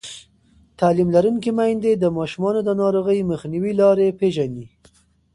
[0.79, 4.65] تعلیم لرونکې میندې د ماشومانو د ناروغۍ مخنیوي لارې پېژني.